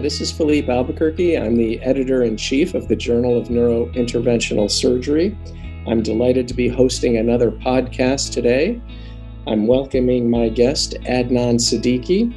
[0.00, 1.36] This is Felipe Albuquerque.
[1.36, 5.36] I'm the editor in chief of the Journal of Neurointerventional Surgery.
[5.86, 8.80] I'm delighted to be hosting another podcast today.
[9.46, 12.34] I'm welcoming my guest, Adnan Siddiqui,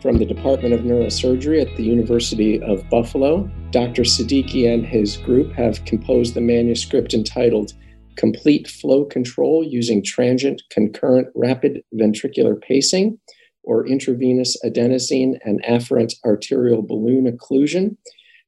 [0.00, 3.50] from the Department of Neurosurgery at the University of Buffalo.
[3.72, 4.02] Dr.
[4.02, 7.72] Siddiqui and his group have composed the manuscript entitled
[8.16, 13.18] Complete Flow Control Using Transient Concurrent Rapid Ventricular Pacing
[13.62, 17.96] or intravenous adenosine and afferent arterial balloon occlusion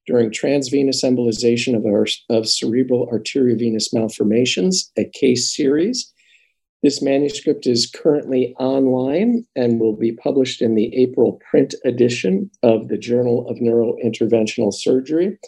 [0.06, 6.12] during transvenous embolization of, our, of cerebral arteriovenous malformations, a case series.
[6.82, 12.88] This manuscript is currently online and will be published in the April print edition of
[12.88, 15.38] the Journal of Neurointerventional Surgery.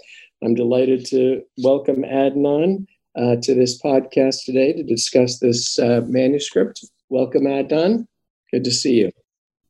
[0.45, 6.85] I'm delighted to welcome Adnan uh, to this podcast today to discuss this uh, manuscript.
[7.09, 8.07] Welcome, Adnan.
[8.53, 9.24] Good to see you.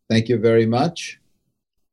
[0.09, 1.19] Thank you very much.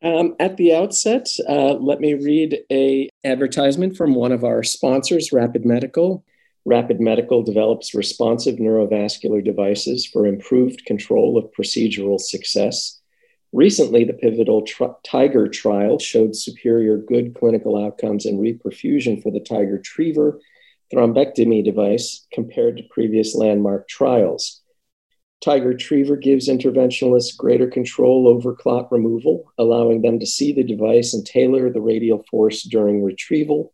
[0.04, 5.32] Um, at the outset, uh, let me read a advertisement from one of our sponsors,
[5.32, 6.26] Rapid Medical.
[6.66, 13.00] Rapid Medical develops responsive neurovascular devices for improved control of procedural success.
[13.54, 14.66] Recently, the pivotal
[15.04, 20.40] Tiger trial showed superior good clinical outcomes and reperfusion for the Tigertriever
[20.94, 24.61] thrombectomy device compared to previous landmark trials.
[25.44, 31.26] Tigertriever gives interventionalists greater control over clot removal, allowing them to see the device and
[31.26, 33.74] tailor the radial force during retrieval.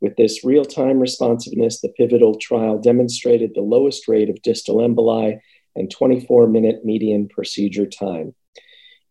[0.00, 5.38] With this real time responsiveness, the pivotal trial demonstrated the lowest rate of distal emboli
[5.76, 8.34] and 24 minute median procedure time.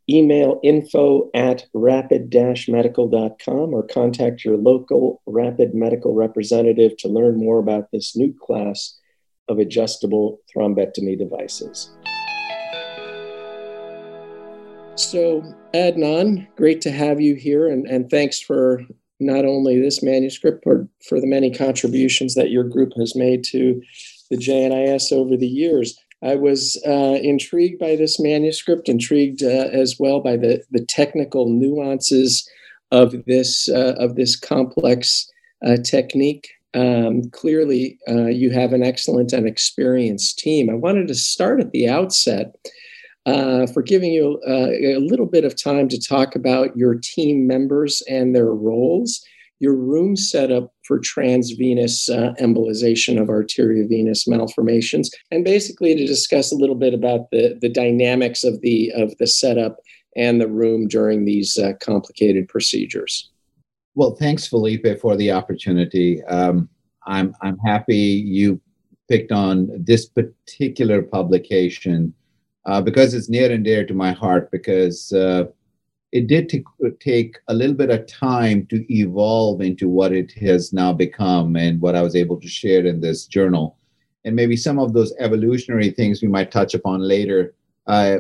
[0.10, 2.32] Email info at rapid
[2.68, 9.00] medical.com or contact your local rapid medical representative to learn more about this new class
[9.48, 11.92] of adjustable thrombectomy devices.
[14.96, 15.44] So,
[15.74, 18.82] Adnan, great to have you here, and, and thanks for
[19.20, 23.82] not only this manuscript, but for the many contributions that your group has made to
[24.30, 25.98] the JNIS over the years.
[26.24, 31.50] I was uh, intrigued by this manuscript, intrigued uh, as well by the, the technical
[31.50, 32.50] nuances
[32.92, 35.30] of this uh, of this complex
[35.66, 40.70] uh, technique um, clearly uh, you have an excellent and experienced team.
[40.70, 42.56] I wanted to start at the outset
[43.26, 47.48] uh, for giving you uh, a little bit of time to talk about your team
[47.48, 49.24] members and their roles,
[49.60, 56.56] your room setup for transvenous uh, embolization of arteriovenous malformations, and basically to discuss a
[56.56, 59.78] little bit about the, the dynamics of the, of the setup
[60.16, 63.32] and the room during these uh, complicated procedures.
[63.96, 66.22] Well, thanks, Felipe, for the opportunity.
[66.26, 66.68] Um,
[67.08, 68.60] I'm I'm happy you
[69.08, 72.14] picked on this particular publication
[72.66, 74.52] uh, because it's near and dear to my heart.
[74.52, 75.46] Because uh,
[76.12, 76.66] it did t-
[77.00, 81.80] take a little bit of time to evolve into what it has now become and
[81.80, 83.78] what I was able to share in this journal.
[84.26, 87.54] And maybe some of those evolutionary things we might touch upon later
[87.88, 88.18] uh,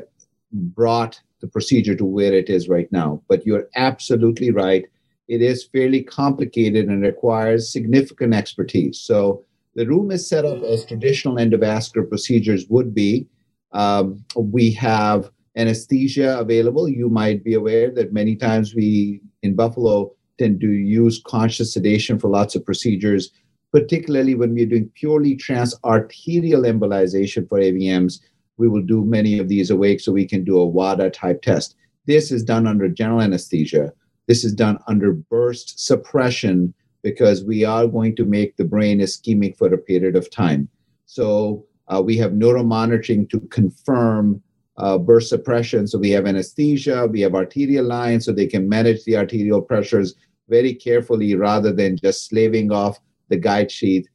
[0.54, 3.22] brought the procedure to where it is right now.
[3.28, 4.86] But you're absolutely right
[5.28, 9.00] it is fairly complicated and requires significant expertise.
[9.00, 9.44] So
[9.76, 13.28] the room is set up as traditional endovascular procedures would be.
[13.72, 16.88] Um, we have anesthesia available.
[16.88, 22.20] You might be aware that many times we in Buffalo tend to use conscious sedation
[22.20, 23.32] for lots of procedures,
[23.72, 28.20] particularly when we're doing purely transarterial embolization for AVMs.
[28.58, 31.76] We will do many of these awake so we can do a WADA type test.
[32.06, 33.92] This is done under general anesthesia.
[34.28, 39.56] This is done under burst suppression because we are going to make the brain ischemic
[39.58, 40.68] for a period of time.
[41.06, 44.42] So uh, we have neuromonitoring to confirm
[44.78, 45.88] uh, burst suppression.
[45.88, 50.16] So we have anesthesia, we have arterial lines, so they can manage the arterial pressures
[50.50, 53.00] very carefully rather than just slaving off
[53.30, 54.08] the guide sheath.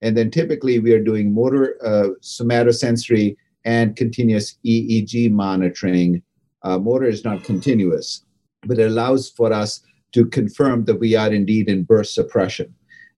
[0.00, 6.22] And then typically we are doing motor uh, somatosensory and continuous EEG monitoring.
[6.62, 8.24] Uh, motor is not continuous
[8.62, 9.80] but it allows for us
[10.12, 12.74] to confirm that we are indeed in burst suppression.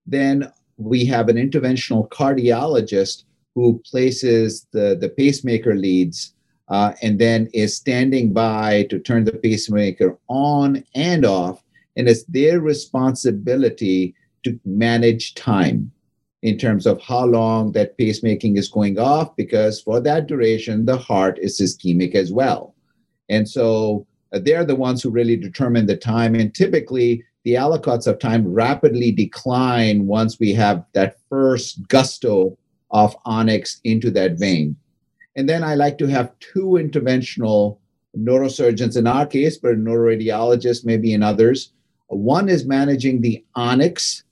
[0.06, 6.34] Then we have an interventional cardiologist who places the, the pacemaker leads
[6.68, 11.62] uh, and then is standing by to turn the pacemaker on and off.
[11.96, 14.14] And it's their responsibility
[14.44, 15.90] to manage time
[16.42, 20.96] in terms of how long that pacemaking is going off, because for that duration, the
[20.96, 22.74] heart is ischemic as well.
[23.28, 26.34] And so Uh, they're the ones who really determine the time.
[26.34, 32.56] And typically, the aliquots of time rapidly decline once we have that first gusto
[32.90, 34.76] of onyx into that vein.
[35.36, 37.78] And then I like to have two interventional
[38.18, 41.72] neurosurgeons in our case, but a neuroradiologists maybe in others.
[42.08, 44.24] One is managing the onyx,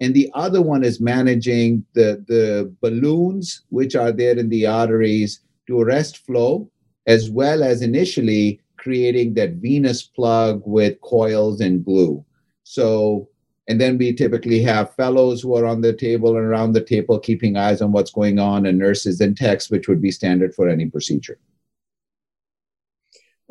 [0.00, 5.40] and the other one is managing the, the balloons, which are there in the arteries
[5.68, 6.68] to arrest flow,
[7.06, 12.24] as well as initially creating that venous plug with coils and glue.
[12.64, 13.28] So,
[13.68, 17.18] and then we typically have fellows who are on the table and around the table
[17.18, 20.68] keeping eyes on what's going on, and nurses and techs, which would be standard for
[20.68, 21.38] any procedure.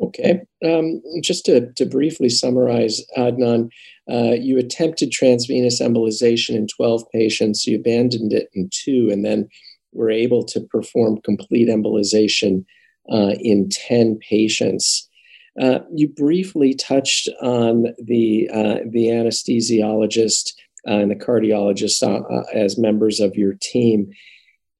[0.00, 0.40] Okay.
[0.64, 3.70] Um, just to, to briefly summarize, Adnan,
[4.10, 9.48] uh, you attempted transvenous embolization in 12 patients, you abandoned it in two, and then
[9.92, 12.64] were able to perform complete embolization
[13.12, 15.08] uh, in 10 patients.
[15.60, 20.52] Uh, you briefly touched on the, uh, the anesthesiologist
[20.88, 24.10] uh, and the cardiologist uh, as members of your team.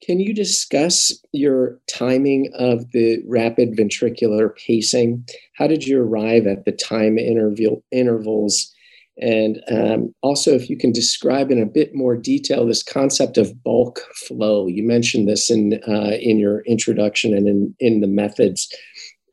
[0.03, 5.27] Can you discuss your timing of the rapid ventricular pacing?
[5.57, 8.75] How did you arrive at the time interval, intervals?
[9.21, 13.63] And um, also, if you can describe in a bit more detail this concept of
[13.63, 14.67] bulk flow.
[14.67, 18.75] You mentioned this in, uh, in your introduction and in, in the methods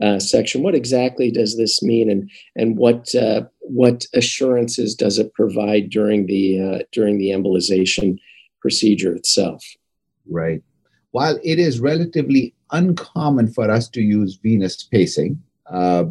[0.01, 0.63] uh, section.
[0.63, 6.27] What exactly does this mean, and, and what, uh, what assurances does it provide during
[6.27, 8.17] the, uh, during the embolization
[8.61, 9.63] procedure itself?
[10.29, 10.61] Right.
[11.11, 15.41] While it is relatively uncommon for us to use venous pacing,
[15.71, 16.05] uh,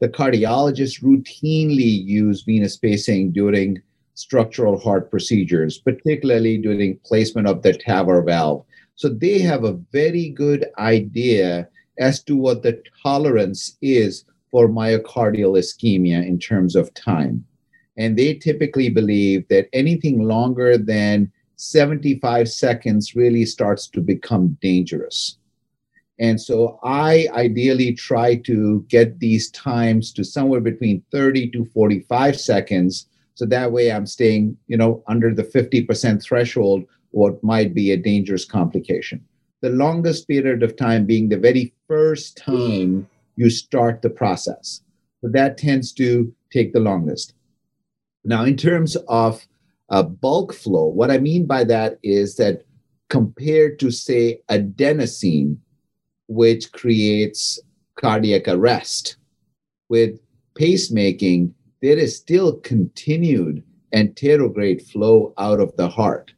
[0.00, 3.82] the cardiologists routinely use venous pacing during
[4.14, 8.64] structural heart procedures, particularly during placement of the TAVR valve.
[8.96, 11.68] So they have a very good idea
[11.98, 17.44] as to what the tolerance is for myocardial ischemia in terms of time.
[17.96, 25.36] And they typically believe that anything longer than 75 seconds really starts to become dangerous.
[26.20, 32.40] And so I ideally try to get these times to somewhere between 30 to 45
[32.40, 33.06] seconds.
[33.34, 37.96] So that way I'm staying, you know, under the 50% threshold, what might be a
[37.96, 39.24] dangerous complication.
[39.60, 44.82] The longest period of time being the very first time you start the process.
[45.20, 47.34] So that tends to take the longest.
[48.24, 49.46] Now, in terms of
[49.90, 50.86] uh, bulk flow.
[50.86, 52.64] What I mean by that is that
[53.08, 55.58] compared to, say, adenosine,
[56.28, 57.58] which creates
[57.96, 59.16] cardiac arrest,
[59.88, 60.20] with
[60.58, 63.62] pacemaking, there is still continued
[63.94, 66.32] anterograde flow out of the heart.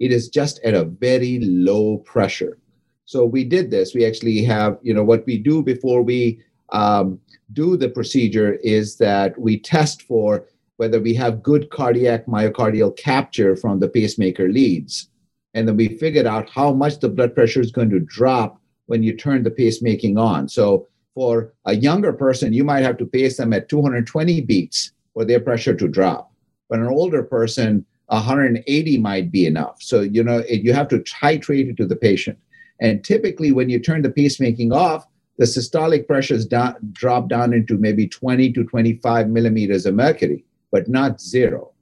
[0.00, 2.58] It is just at a very low pressure.
[3.04, 3.94] So we did this.
[3.94, 6.40] We actually have, you know, what we do before we
[6.72, 7.20] um,
[7.52, 13.54] do the procedure is that we test for whether we have good cardiac myocardial capture
[13.54, 15.08] from the pacemaker leads.
[15.52, 19.02] And then we figured out how much the blood pressure is going to drop when
[19.02, 20.48] you turn the pacemaking on.
[20.48, 25.24] So for a younger person, you might have to pace them at 220 beats for
[25.24, 26.32] their pressure to drop.
[26.68, 29.76] But an older person, 180 might be enough.
[29.80, 32.38] So, you know, it, you have to titrate it to the patient.
[32.80, 35.06] And typically, when you turn the pacemaking off,
[35.38, 40.88] the systolic pressures down, drop down into maybe 20 to 25 millimeters of mercury but
[40.88, 41.72] not zero.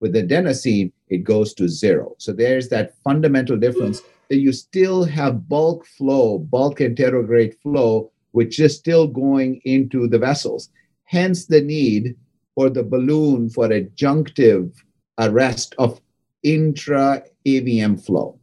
[0.00, 2.14] With adenosine, it goes to zero.
[2.18, 8.58] So there's that fundamental difference that you still have bulk flow, bulk anterograde flow, which
[8.58, 10.70] is still going into the vessels.
[11.04, 12.16] Hence the need
[12.54, 14.72] for the balloon for adjunctive
[15.28, 16.00] arrest of
[16.42, 18.38] intra AVM flow.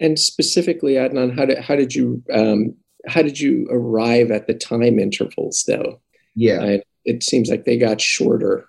[0.00, 2.74] And specifically, Adnan, how did how did you um,
[3.06, 6.00] how did you arrive at the time intervals though?
[6.34, 8.66] Yeah, uh, it seems like they got shorter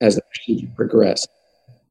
[0.00, 1.28] as the procedure progressed.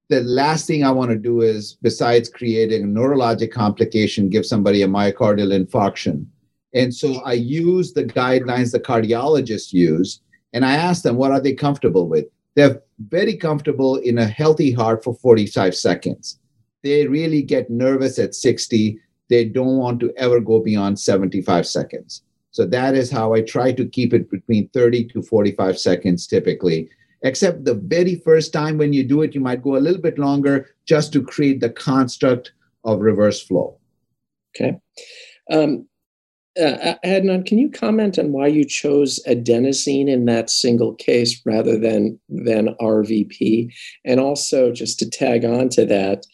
[0.09, 4.81] The last thing I want to do is, besides creating a neurologic complication, give somebody
[4.81, 6.25] a myocardial infarction.
[6.73, 10.21] And so I use the guidelines the cardiologists use,
[10.53, 12.25] and I ask them what are they comfortable with.
[12.57, 16.39] They're very comfortable in a healthy heart for 45 seconds.
[16.83, 18.99] They really get nervous at 60.
[19.29, 22.23] They don't want to ever go beyond 75 seconds.
[22.51, 26.89] So that is how I try to keep it between 30 to 45 seconds typically
[27.21, 30.17] except the very first time when you do it, you might go a little bit
[30.17, 33.77] longer just to create the construct of reverse flow.
[34.55, 34.77] Okay.
[35.51, 35.87] Um,
[36.59, 41.77] uh, Adnan, can you comment on why you chose adenosine in that single case rather
[41.77, 43.71] than than RVP?
[44.05, 46.25] And also, just to tag on to that,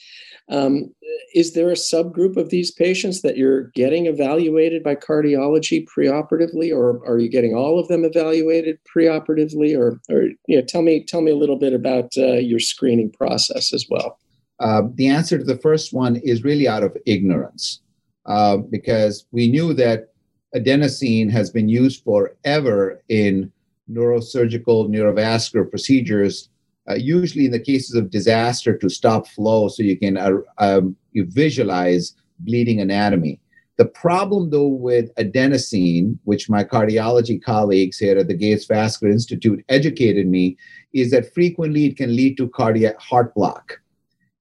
[0.50, 0.94] um,
[1.34, 7.02] is there a subgroup of these patients that you're getting evaluated by cardiology preoperatively, or
[7.08, 9.78] are you getting all of them evaluated preoperatively?
[9.78, 13.12] Or, or you know, tell me tell me a little bit about uh, your screening
[13.12, 14.20] process as well.
[14.60, 17.82] Uh, the answer to the first one is really out of ignorance,
[18.26, 20.13] uh, because we knew that
[20.56, 23.52] adenosine has been used forever in
[23.90, 26.50] neurosurgical neurovascular procedures,
[26.90, 30.96] uh, usually in the cases of disaster to stop flow so you can uh, um,
[31.12, 33.40] you visualize bleeding anatomy.
[33.78, 39.66] The problem, though, with adenosine, which my cardiology colleagues here at the Gates Vascular Institute
[39.68, 40.58] educated me,
[40.94, 43.80] is that frequently it can lead to cardiac heart block.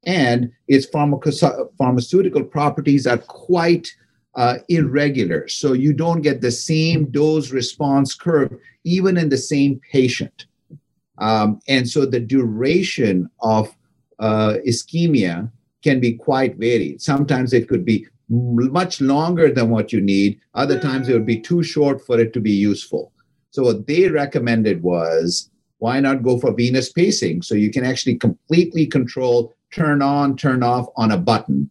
[0.04, 3.88] And its pharmaceutical properties are quite
[4.34, 5.48] uh, irregular.
[5.48, 10.46] So you don't get the same dose response curve even in the same patient.
[11.18, 13.74] Um, and so the duration of
[14.18, 15.50] uh, ischemia
[15.82, 17.02] can be quite varied.
[17.02, 20.40] Sometimes it could be much longer than what you need.
[20.54, 23.12] Other times it would be too short for it to be useful.
[23.50, 27.42] So what they recommended was why not go for venous pacing?
[27.42, 31.68] So you can actually completely control, turn on, turn off on a button.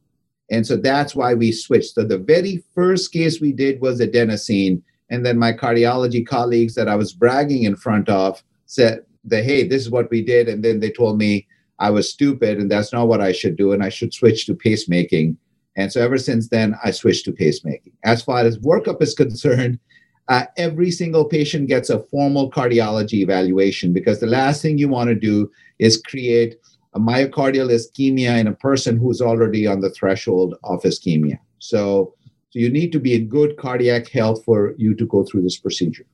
[0.52, 1.96] And so that's why we switched.
[1.96, 4.82] So the very first case we did was adenosine.
[5.10, 9.68] And then my cardiology colleagues that I was bragging in front of said that, hey,
[9.68, 10.50] this is what we did.
[10.50, 11.48] And then they told me
[11.80, 13.72] I was stupid and that's not what I should do.
[13.72, 15.38] And I should switch to pacemaking.
[15.78, 17.94] And so ever since then, I switched to pacemaking.
[18.04, 19.80] As far as workup is concerned,
[20.28, 25.08] uh, every single patient gets a formal cardiology evaluation because the last thing you want
[25.10, 26.58] to do is create
[26.94, 31.40] a myocardial ischemia in a person who's already on the threshold of ischemia.
[31.60, 32.14] So,
[32.50, 35.58] so you need to be in good cardiac health for you to go through this
[35.58, 36.06] procedure.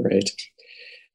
[0.00, 0.30] Great,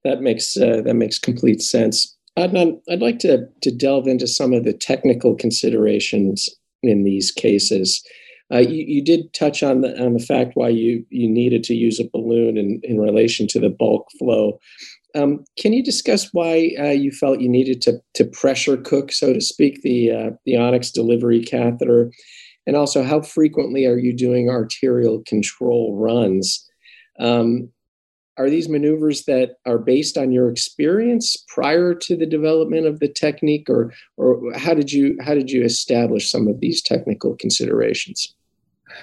[0.04, 2.18] that makes uh, that makes complete sense.
[2.38, 6.50] Adnan, I'd like to to delve into some of the technical considerations
[6.82, 8.04] in these cases.
[8.54, 11.74] Uh, you, you, did touch on the on the fact why you you needed to
[11.74, 14.60] use a balloon in, in relation to the bulk flow.
[15.16, 19.34] Um, can you discuss why uh, you felt you needed to to pressure cook, so
[19.34, 22.12] to speak, the uh, the Onyx delivery catheter,
[22.66, 26.68] and also how frequently are you doing arterial control runs?
[27.20, 27.70] Um,
[28.38, 33.08] are these maneuvers that are based on your experience prior to the development of the
[33.08, 38.34] technique or or how did you how did you establish some of these technical considerations?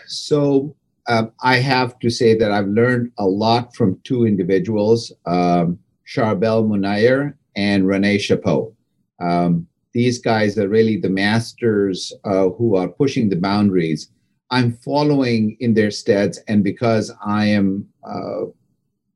[0.07, 0.75] So
[1.09, 5.13] um, i have to say that i've learned a lot from two individuals.
[5.27, 5.79] Um,
[6.13, 8.75] Charbel Mounayer and René Chapot
[9.21, 14.11] um, these guys are really the masters uh, who are pushing the boundaries
[14.51, 18.45] i'm following in their steads and because i am uh,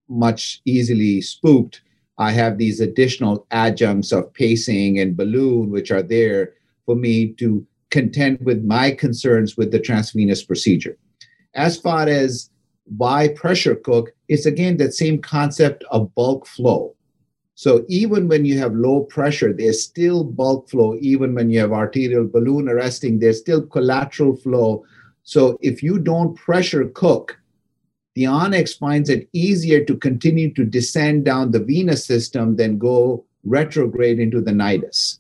[0.08, 1.82] much easily spooked,
[2.18, 6.52] I have these additional adjuncts of pacing and balloon, which are there
[6.86, 10.96] for me to contend with my concerns with the transvenous procedure.
[11.54, 12.50] As far as
[12.84, 16.94] why pressure cook, it's again that same concept of bulk flow.
[17.56, 20.96] So even when you have low pressure, there's still bulk flow.
[21.00, 24.84] Even when you have arterial balloon arresting, there's still collateral flow.
[25.22, 27.38] So if you don't pressure cook,
[28.14, 33.24] the onyx finds it easier to continue to descend down the venous system than go
[33.44, 35.18] retrograde into the nidus.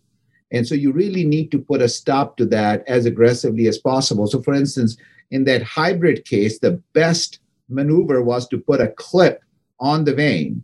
[0.52, 4.26] And so you really need to put a stop to that as aggressively as possible.
[4.26, 4.96] So, for instance,
[5.30, 9.42] in that hybrid case, the best maneuver was to put a clip
[9.80, 10.62] on the vein.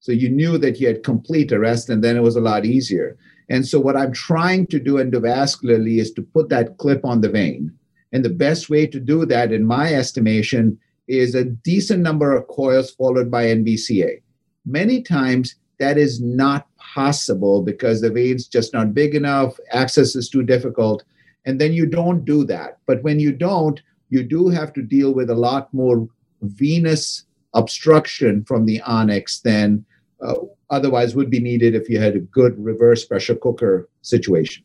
[0.00, 3.18] So you knew that you had complete arrest, and then it was a lot easier.
[3.50, 7.28] And so, what I'm trying to do endovascularly is to put that clip on the
[7.28, 7.72] vein.
[8.12, 10.78] And the best way to do that, in my estimation,
[11.08, 14.22] is a decent number of coils followed by NBCA.
[14.64, 20.28] Many times that is not possible because the vein's just not big enough, access is
[20.28, 21.02] too difficult,
[21.44, 22.78] and then you don't do that.
[22.86, 23.80] But when you don't,
[24.10, 26.08] you do have to deal with a lot more
[26.42, 29.84] venous obstruction from the onyx than
[30.22, 30.34] uh,
[30.70, 34.64] otherwise would be needed if you had a good reverse pressure cooker situation.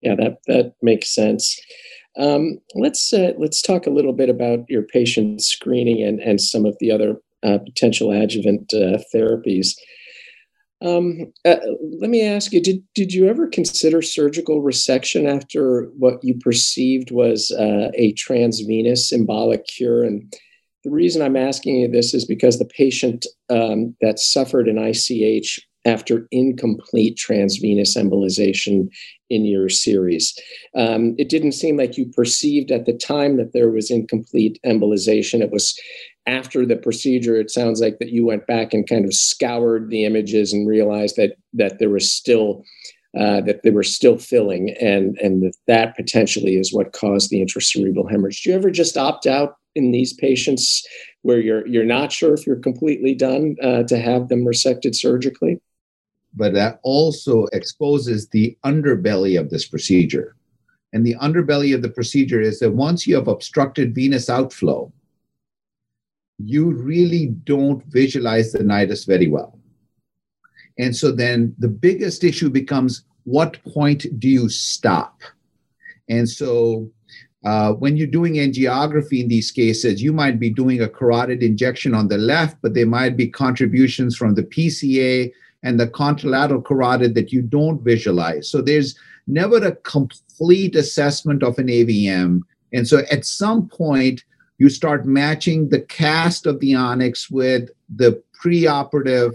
[0.00, 1.60] Yeah, that that makes sense.
[2.18, 6.66] Um, let's uh, let's talk a little bit about your patient screening and and some
[6.66, 9.74] of the other uh, potential adjuvant uh, therapies.
[10.82, 11.56] Um, uh,
[12.00, 17.10] let me ask you: Did did you ever consider surgical resection after what you perceived
[17.10, 20.02] was uh, a transvenous embolic cure?
[20.02, 20.32] And
[20.84, 25.60] the reason I'm asking you this is because the patient um, that suffered an ICH
[25.84, 28.88] after incomplete transvenous embolization
[29.30, 30.36] in your series.
[30.76, 35.40] Um, it didn't seem like you perceived at the time that there was incomplete embolization.
[35.40, 35.76] It was
[36.26, 37.36] after the procedure.
[37.36, 41.16] It sounds like that you went back and kind of scoured the images and realized
[41.16, 42.64] that that there was still
[43.18, 47.44] uh, that they were still filling, and and that that potentially is what caused the
[47.44, 48.42] intracerebral hemorrhage.
[48.42, 50.86] Do you ever just opt out in these patients
[51.22, 55.60] where you're you're not sure if you're completely done uh, to have them resected surgically?
[56.34, 60.36] but that also exposes the underbelly of this procedure.
[60.92, 64.92] And the underbelly of the procedure is that once you have obstructed venous outflow,
[66.44, 69.58] you really don't visualize the nidus very well.
[70.78, 75.20] And so then the biggest issue becomes what point do you stop?
[76.08, 76.90] And so
[77.44, 81.94] uh, when you're doing angiography in these cases, you might be doing a carotid injection
[81.94, 85.32] on the left, but there might be contributions from the PCA
[85.62, 88.48] and the contralateral carotid that you don't visualize.
[88.48, 88.96] So there's
[89.26, 92.40] never a complete assessment of an AVM.
[92.72, 94.24] And so at some point,
[94.62, 99.32] you start matching the cast of the onyx with the preoperative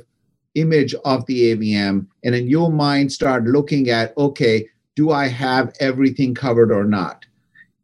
[0.55, 2.07] image of the AVM.
[2.24, 7.25] And in your mind, start looking at okay, do I have everything covered or not?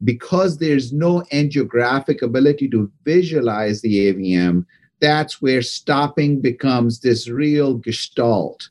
[0.06, 4.66] Because there's no angiographic ability to visualize the AVM,
[5.02, 8.70] that's where stopping becomes this real gestalt.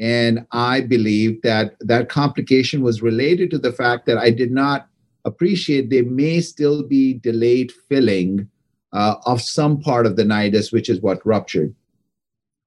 [0.00, 4.88] And I believe that that complication was related to the fact that I did not
[5.24, 8.48] appreciate there may still be delayed filling
[8.92, 11.74] uh, of some part of the nidus, which is what ruptured.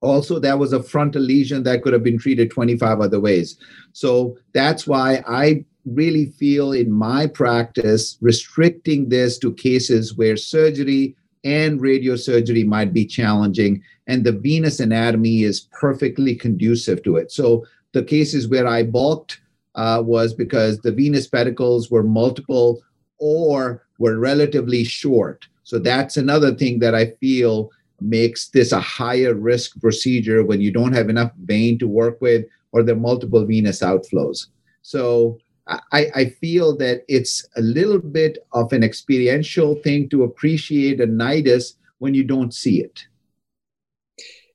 [0.01, 3.57] Also, there was a frontal lesion that could have been treated 25 other ways.
[3.93, 11.15] So that's why I really feel in my practice restricting this to cases where surgery
[11.43, 17.31] and radiosurgery might be challenging, and the venous anatomy is perfectly conducive to it.
[17.31, 19.39] So the cases where I balked
[19.77, 22.81] uh, was because the venous pedicles were multiple
[23.19, 25.47] or were relatively short.
[25.63, 30.71] So that's another thing that I feel makes this a higher risk procedure when you
[30.71, 34.47] don't have enough vein to work with or there are multiple venous outflows.
[34.81, 41.01] So I, I, feel that it's a little bit of an experiential thing to appreciate
[41.01, 43.05] a nidus when you don't see it.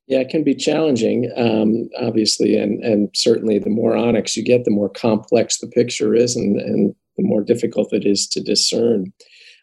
[0.07, 4.65] Yeah, it can be challenging, um, obviously, and and certainly the more onyx you get,
[4.65, 9.13] the more complex the picture is, and and the more difficult it is to discern.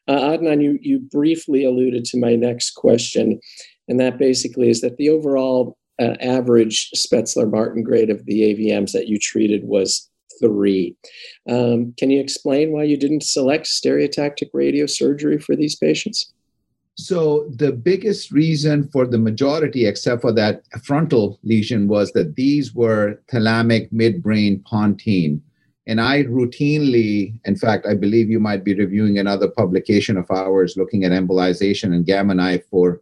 [0.09, 3.39] Uh, Adnan, you you briefly alluded to my next question,
[3.87, 8.93] and that basically is that the overall uh, average Spetzler Martin grade of the AVMs
[8.93, 10.09] that you treated was
[10.41, 10.97] three.
[11.49, 16.33] Um, can you explain why you didn't select stereotactic radiosurgery for these patients?
[17.01, 22.75] So the biggest reason for the majority, except for that frontal lesion, was that these
[22.75, 25.41] were thalamic midbrain pontine.
[25.87, 30.77] And I routinely, in fact, I believe you might be reviewing another publication of ours
[30.77, 33.01] looking at embolization and gamma knife for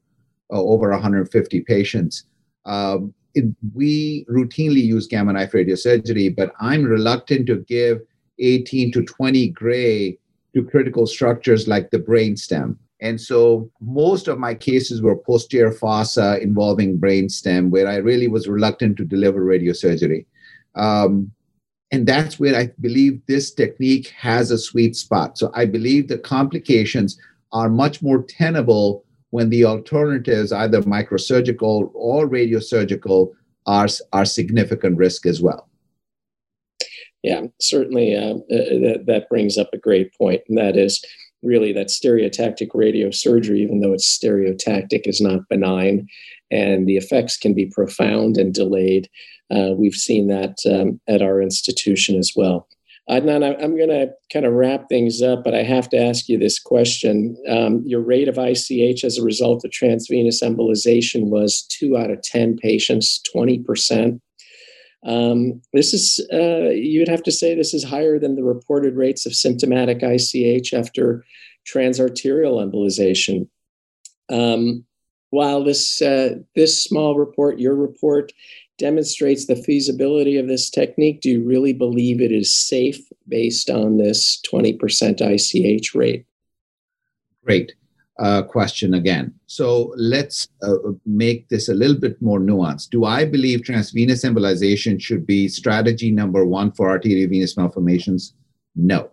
[0.53, 2.25] uh, over 150 patients.
[2.67, 7.99] Um, it, we routinely use gamma knife radiosurgery, but I'm reluctant to give
[8.39, 10.19] 18 to 20 gray
[10.55, 16.41] to critical structures like the brainstem and so most of my cases were posterior fossa
[16.41, 20.27] involving brainstem, where I really was reluctant to deliver radiosurgery.
[20.75, 21.33] Um,
[21.91, 25.39] and that's where I believe this technique has a sweet spot.
[25.39, 27.19] So I believe the complications
[27.53, 33.33] are much more tenable when the alternatives, either microsurgical or radiosurgical,
[33.67, 35.69] are, are significant risk as well.
[37.23, 41.05] Yeah, certainly uh, uh, that, that brings up a great point, and that is
[41.43, 46.09] really that stereotactic radiosurgery, even though it's stereotactic, is not benign,
[46.51, 49.09] and the effects can be profound and delayed.
[49.51, 52.69] Uh, we've seen that um, at our institution as well.
[53.09, 56.39] Adnan, I'm going to kind of wrap things up, but I have to ask you
[56.39, 57.37] this question.
[57.49, 62.21] Um, your rate of ICH as a result of transvenous embolization was two out of
[62.21, 64.21] 10 patients, 20%.
[65.05, 69.27] Um, this is, uh, you'd have to say, this is higher than the reported rates
[69.27, 71.25] of symptomatic ICH after
[71.67, 73.49] transarterial embolization.
[74.29, 74.85] Um,
[75.31, 78.33] while this uh, this small report, your report,
[78.79, 83.99] demonstrates the feasibility of this technique, do you really believe it is safe based on
[83.99, 86.25] this 20% ICH rate?
[87.45, 87.75] Great
[88.19, 89.33] uh, question again.
[89.47, 90.75] So let's uh,
[91.07, 92.91] make this a little bit more nuanced.
[92.91, 98.35] Do I believe transvenous embolization should be strategy number one for arteriovenous malformations?
[98.75, 99.11] No.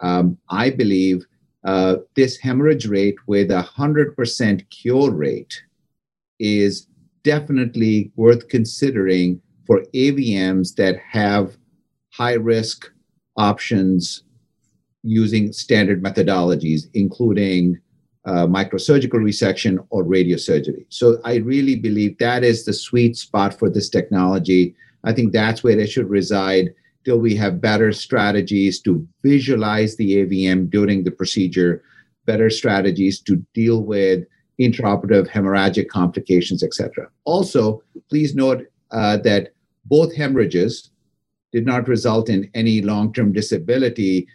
[0.00, 1.24] Um, I believe
[1.64, 5.62] uh, this hemorrhage rate with a 100% cure rate
[6.40, 6.88] is
[7.22, 11.56] definitely worth considering for AVMs that have
[12.12, 12.90] high risk
[13.36, 14.24] options
[15.04, 17.78] using standard methodologies, including
[18.24, 20.86] uh, microsurgical resection or radiosurgery.
[20.88, 24.74] So I really believe that is the sweet spot for this technology.
[25.04, 26.72] I think that's where it should reside
[27.04, 31.82] till we have better strategies to visualize the AVM during the procedure,
[32.26, 34.24] better strategies to deal with
[34.60, 37.08] intraoperative hemorrhagic complications, etc.
[37.24, 39.52] Also, please note uh, that
[39.86, 40.90] both hemorrhages
[41.52, 44.28] did not result in any long-term disability,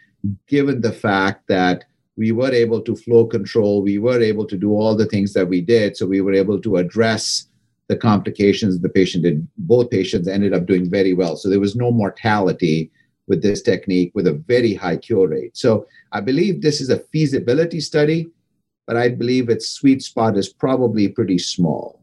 [0.48, 1.86] given the fact that
[2.18, 3.84] we were able to flow control.
[3.84, 5.96] We were able to do all the things that we did.
[5.96, 7.48] So we were able to address
[7.88, 9.48] the complications the patient did.
[9.58, 11.38] Both patients ended up doing very well.
[11.38, 12.92] So there was no mortality
[13.28, 15.56] with this technique with a very high cure rate.
[15.56, 18.28] So I believe this is a feasibility study,
[18.88, 22.02] but I believe its sweet spot is probably pretty small.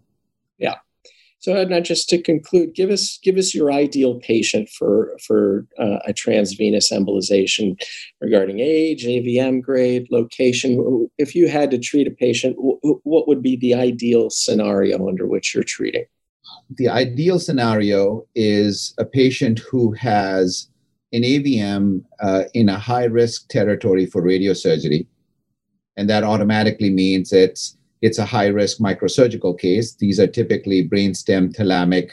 [1.44, 5.98] So, Adnan, just to conclude, give us give us your ideal patient for for uh,
[6.06, 7.78] a transvenous embolization
[8.22, 11.06] regarding age, AVM grade, location.
[11.18, 15.54] If you had to treat a patient, what would be the ideal scenario under which
[15.54, 16.06] you're treating?
[16.78, 20.68] The ideal scenario is a patient who has
[21.12, 25.06] an AVM uh, in a high risk territory for radiosurgery,
[25.98, 29.94] and that automatically means it's it's a high risk microsurgical case.
[29.94, 32.10] These are typically brainstem thalamic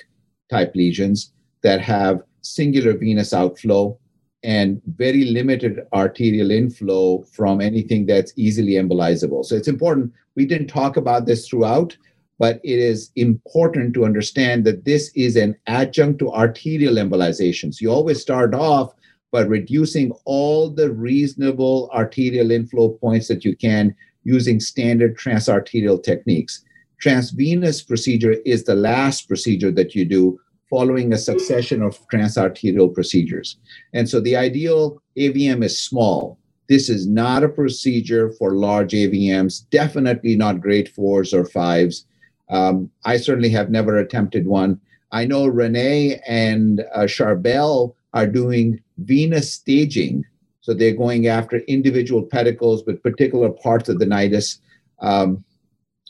[0.49, 3.99] type lesions that have singular venous outflow
[4.41, 9.43] and very limited arterial inflow from anything that's easily embolizable.
[9.43, 10.13] So it's important.
[10.36, 11.97] We didn't talk about this throughout,
[12.39, 17.82] but it is important to understand that this is an adjunct to arterial embolizations.
[17.82, 18.93] You always start off
[19.34, 23.93] by reducing all the reasonable arterial inflow points that you can
[24.24, 26.64] using standard transarterial techniques.
[27.00, 33.58] Transvenous procedure is the last procedure that you do following a succession of transarterial procedures.
[33.94, 36.38] And so the ideal AVM is small.
[36.70, 42.06] This is not a procedure for large AVMs, definitely not grade fours or fives.
[42.50, 44.80] Um, I certainly have never attempted one.
[45.12, 50.24] I know René and uh, Charbel are doing venous staging
[50.62, 54.60] so they're going after individual pedicles with particular parts of the nidus.
[55.00, 55.43] Um,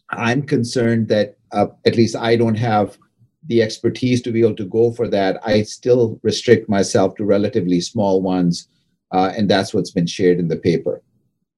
[0.09, 2.97] I'm concerned that uh, at least I don't have
[3.47, 5.39] the expertise to be able to go for that.
[5.43, 8.67] I still restrict myself to relatively small ones,
[9.11, 11.01] uh, and that's what's been shared in the paper.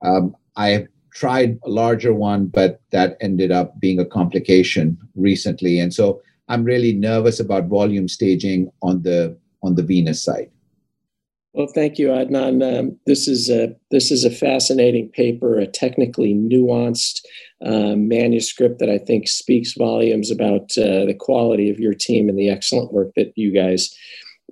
[0.03, 5.93] Um, I tried a larger one, but that ended up being a complication recently, and
[5.93, 10.51] so I'm really nervous about volume staging on the on the venous side.
[11.53, 12.79] Well, thank you, Adnan.
[12.79, 17.21] Um, this is a this is a fascinating paper, a technically nuanced
[17.63, 22.39] uh, manuscript that I think speaks volumes about uh, the quality of your team and
[22.39, 23.95] the excellent work that you guys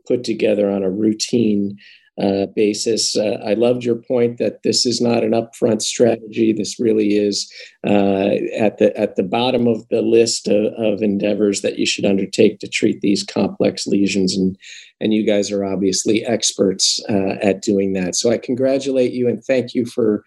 [0.08, 1.78] put together on a routine
[2.22, 3.16] uh, basis.
[3.16, 6.54] Uh, I loved your point that this is not an upfront strategy.
[6.54, 7.52] This really is
[7.88, 12.06] uh, at the at the bottom of the list of, of, endeavors that you should
[12.06, 14.56] undertake to treat these complex lesions, and
[15.02, 18.16] and you guys are obviously experts uh, at doing that.
[18.16, 20.24] So I congratulate you and thank you for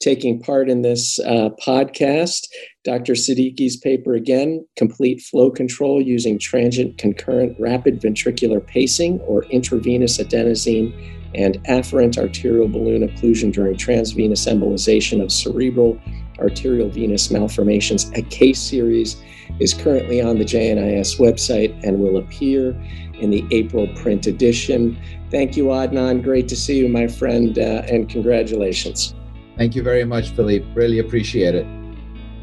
[0.00, 2.46] taking part in this uh, podcast.
[2.84, 3.14] Dr.
[3.14, 10.92] Siddiqui's paper again, complete flow control using transient concurrent rapid ventricular pacing or intravenous adenosine
[11.34, 15.98] and afferent arterial balloon occlusion during transvenous embolization of cerebral
[16.38, 18.10] arterial venous malformations.
[18.14, 19.16] A case series
[19.60, 22.72] is currently on the JNIS website and will appear
[23.20, 24.98] in the April print edition.
[25.30, 26.22] Thank you, Adnan.
[26.22, 29.14] Great to see you, my friend, uh, and congratulations.
[29.56, 30.64] Thank you very much, Felipe.
[30.74, 31.66] Really appreciate it.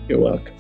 [0.08, 0.54] You're welcome.